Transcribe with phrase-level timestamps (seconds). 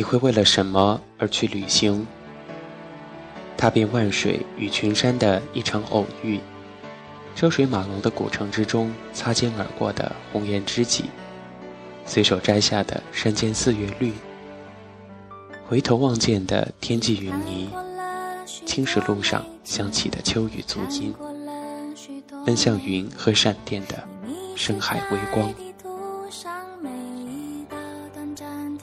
[0.00, 2.06] 你会为了什么而去旅行？
[3.54, 6.40] 踏遍万水与群山的一场偶遇，
[7.36, 11.04] 车水马龙的古城之中擦肩而过的红颜知己，
[12.06, 14.14] 随手摘下的山间四月绿，
[15.68, 17.68] 回头望见的天际云霓，
[18.64, 21.14] 青石路上响起的秋雨足音，
[22.46, 24.02] 奔向云和闪电的
[24.56, 25.52] 深海微光。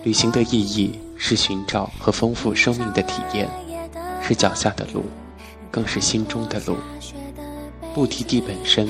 [0.03, 3.49] 旅行的意义是寻找和丰富生命的体验。
[4.21, 5.05] 是脚下的路，
[5.71, 6.75] 更是心中的路。
[7.95, 8.85] 目的地本身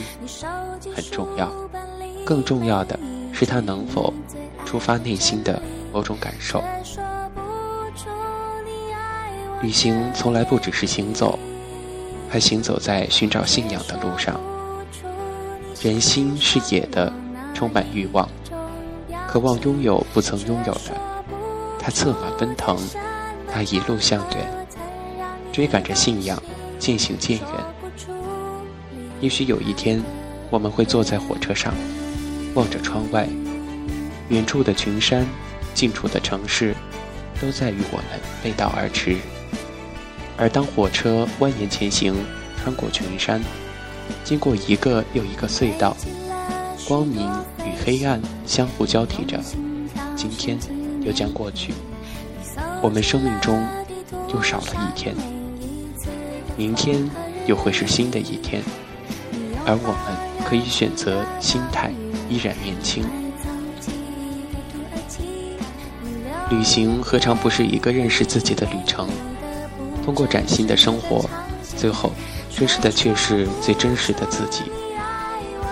[0.95, 1.51] 很重要，
[2.25, 2.99] 更重要的
[3.31, 4.11] 是它能否
[4.65, 5.61] 触发内心的
[5.93, 6.63] 某种感受。
[9.61, 11.37] 旅行从来不只是行走，
[12.27, 14.39] 还行走在寻找信仰的路上。
[15.83, 17.13] 人心是野的，
[17.53, 18.27] 充满欲望，
[19.27, 20.95] 渴望拥有不曾拥有的。
[21.79, 22.77] 他策马奔腾，
[23.51, 24.67] 他一路向远。
[25.51, 26.41] 追赶着信仰，
[26.77, 27.47] 渐行渐远。
[29.19, 30.03] 也许有一天，
[30.49, 31.73] 我们会坐在火车上，
[32.53, 33.27] 望着窗外，
[34.29, 35.25] 远处的群山，
[35.73, 36.75] 近处的城市，
[37.41, 38.05] 都在与我们
[38.43, 39.17] 背道而驰。
[40.37, 42.15] 而当火车蜿蜒前行，
[42.61, 43.41] 穿过群山，
[44.23, 45.97] 经过一个又一个隧道，
[46.87, 47.27] 光明
[47.87, 49.39] 黑暗相互交替着，
[50.13, 50.59] 今天
[51.05, 51.73] 又将过去，
[52.81, 53.65] 我们生命中
[54.27, 55.15] 又少了一天。
[56.57, 57.09] 明天
[57.45, 58.61] 又会是新的一天，
[59.65, 61.89] 而我们可以选择心态
[62.29, 63.05] 依然年轻。
[66.49, 69.07] 旅行何尝不是一个认识自己的旅程？
[70.03, 71.23] 通过崭新的生活，
[71.77, 72.11] 最后
[72.59, 74.63] 认识的却是最真实的自己。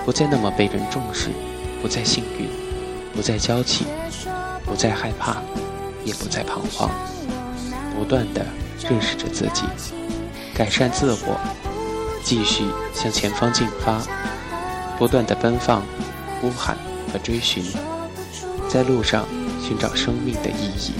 [0.06, 1.28] 不再那么被人重视，
[1.82, 2.48] 不再幸运，
[3.14, 3.86] 不再娇气，
[4.66, 5.38] 不再害怕，
[6.04, 6.90] 也不再彷徨，
[7.96, 8.46] 不断的
[8.90, 9.64] 认识着自己。
[10.54, 11.40] 改善自我，
[12.24, 12.64] 继续
[12.94, 14.02] 向前方进发，
[14.98, 15.84] 不断的奔放、
[16.42, 16.78] 呼喊
[17.12, 17.64] 和追寻，
[18.70, 19.26] 在路上
[19.62, 20.94] 寻找生命的意义。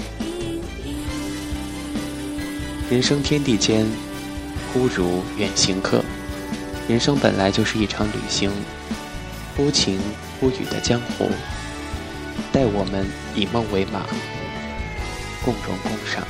[2.88, 3.84] 人生天地间，
[4.72, 6.04] 忽如远行客。
[6.88, 8.48] 人生本来就是一场旅行，
[9.56, 9.98] 忽晴
[10.38, 11.30] 忽雨的江湖，
[12.52, 14.04] 待我们以梦为马，
[15.44, 16.22] 共荣共赏，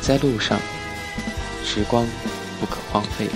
[0.00, 0.58] 在路上，
[1.64, 2.06] 时光。
[2.60, 3.28] 不可荒废。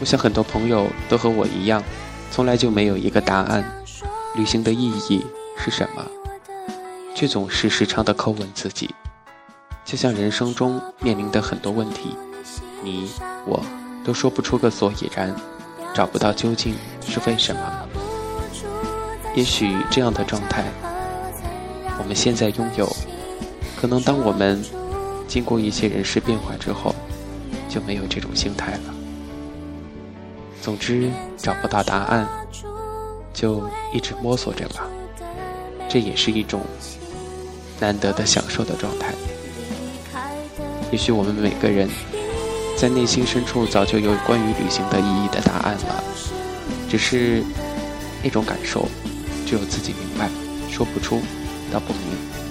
[0.00, 1.80] 我想很多朋友都和我一样，
[2.32, 3.64] 从来就没有一个答案。
[4.34, 5.24] 旅行的意义
[5.56, 6.04] 是什么？
[7.14, 8.92] 却总是时常的叩问自己。
[9.84, 12.16] 就像人生中面临的很多问题，
[12.82, 13.08] 你
[13.46, 13.64] 我
[14.04, 15.34] 都说不出个所以然，
[15.94, 17.88] 找不到究竟是为什么。
[19.34, 20.64] 也许这样的状态，
[21.98, 22.88] 我们现在拥有。
[23.80, 24.62] 可能当我们
[25.26, 26.94] 经过一些人事变化之后，
[27.68, 28.94] 就没有这种心态了。
[30.60, 32.28] 总之，找不到答案，
[33.32, 34.86] 就一直摸索着吧。
[35.88, 36.60] 这也是一种
[37.80, 39.12] 难得的享受的状态。
[40.92, 41.88] 也许我们每个人
[42.82, 46.02] 在内心深处早就有关于旅行的意义的答案了，
[46.90, 47.40] 只是
[48.24, 48.88] 那种感受，
[49.46, 50.28] 只有自己明白，
[50.68, 51.22] 说不出，
[51.72, 52.41] 道不明。